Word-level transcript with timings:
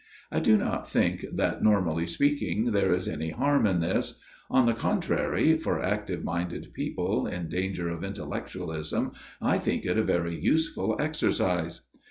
I 0.31 0.39
do 0.39 0.57
not 0.57 0.89
think 0.89 1.23
that, 1.31 1.61
normally 1.63 2.07
speaking, 2.07 2.71
there 2.71 2.91
is 2.91 3.07
any 3.07 3.29
harm 3.29 3.67
in 3.67 3.81
this; 3.81 4.19
on 4.49 4.65
the 4.65 4.73
contrary, 4.73 5.59
for 5.59 5.79
active 5.79 6.23
minded 6.23 6.73
people 6.73 7.27
in 7.27 7.49
danger 7.49 7.87
of 7.87 8.03
intellectualism 8.03 9.11
I 9.43 9.59
think 9.59 9.85
it 9.85 9.99
a 9.99 10.03
very 10.03 10.35
useful 10.35 10.95
exercise. 10.99 11.81